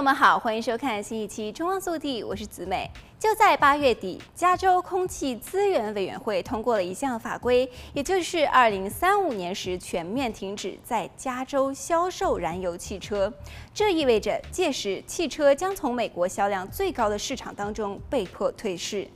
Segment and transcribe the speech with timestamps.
[0.00, 2.90] 友们好，欢迎收看新一期《中望速递》，我是子美。
[3.20, 13.30] 就在八月底，加州空气资源委员会通过了一项法规，也就是二零三五年时全面停止在加州销售燃油汽车。
[13.74, 19.06] 这意味着届时汽车将从美国销量最高的市场当中被迫退市。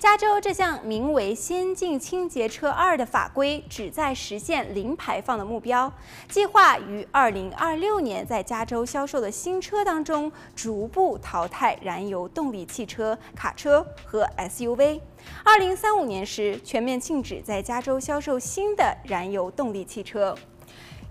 [0.00, 5.92] 加州这项名为“先进清洁车二”的法规，旨在实现零排放的目标，
[6.28, 15.00] 计划于二零二六年在加州销售的新车当中逐步淘汰燃油动力汽车、卡车和 SUV。
[15.44, 20.34] 二零三五年时，全面禁止在加州销售新的燃油动力汽车。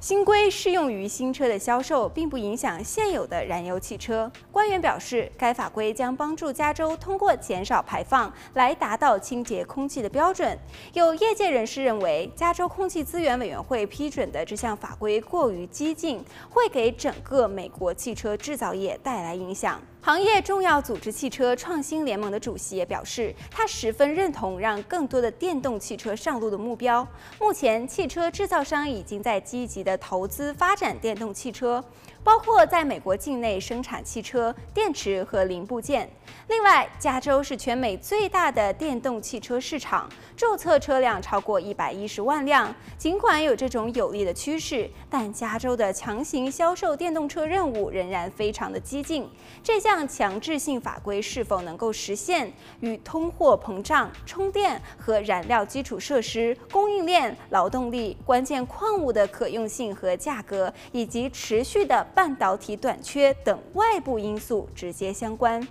[0.01, 4.31] 新规适用于新车的销售，并不影响现有的燃油汽车。
[4.49, 10.57] 官员表示，该法规将帮助加州通过减少排放来达到清洁空气的标准。
[10.93, 19.81] 有业界人士认为，加州空气资源委员会批准的这项法规过于激进，会给整个美国汽车制造业带来影响。
[20.01, 27.05] 行业重要组织汽车创新联盟的主席也表示，他十分认同让更多的电动汽车上路的目标。
[27.37, 31.83] 目前，汽车制造商已经在积极的投资发展电动汽车。
[32.21, 36.07] 包括在美国境内生产汽车电池和零部件。
[36.49, 42.75] 另外，加州是全美最大的电动汽车市场，注册车辆超过一百一十万辆。
[42.97, 49.27] 尽管有这种有利的趋势，但加州的强行销售电动车任务仍然非常的激进。
[49.63, 65.65] 这项强制性法规是否能够实现，与通货膨胀、充电和燃料基础设施、供应链、劳动力、关键矿物的可用性性和价格，以及持续的半导体短缺等外部因素直接相关。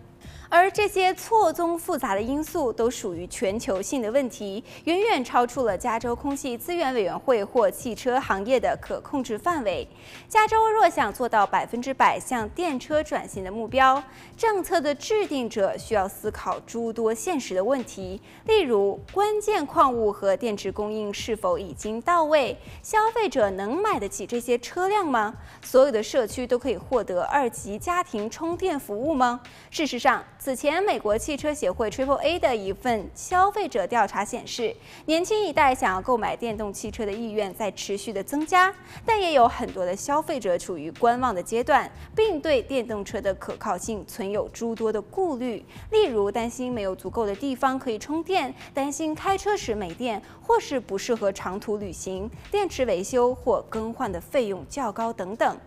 [0.51, 9.87] 而这些错综复杂的因素都属于全球性的问题，远远超出了加州空气资源委员会或汽车行业的可控制范围。
[10.27, 14.03] 加州若想做到百分之百向电车转型的目标，
[14.37, 22.57] 政策的制定者需要思考诸多现实的问题，例如关键矿物和电池供应是否已经到位？
[22.83, 25.35] 消费者能买得起这些车辆吗？
[25.63, 29.41] 所有的社区都可以获得二级家庭充电服务吗？
[29.71, 38.73] 事实上，此前，美国汽车协会 Triple A 的一份消费者调查显示，年轻一代想要购买电动汽车的意愿在持续的增加，
[39.05, 55.59] 但也有很多的消费者处于观望的阶段，并对电动车的可靠性存有诸多的顾虑，例如担心没有足够的地方可以充电，担心开车时没电，或是不适合长途旅行，电池维修或更换的费用较高等等。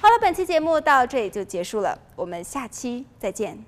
[0.00, 3.58] 好了，本期节目到这里就结束了，我们下期再见。